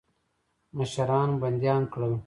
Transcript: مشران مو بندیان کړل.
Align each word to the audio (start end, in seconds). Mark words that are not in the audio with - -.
مشران 0.77 1.29
مو 1.33 1.39
بندیان 1.41 1.83
کړل. 1.91 2.13